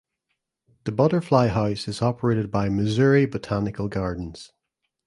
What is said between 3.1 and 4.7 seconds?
Botanical Gardens.